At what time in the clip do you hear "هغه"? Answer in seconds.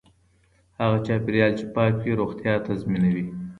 0.79-0.97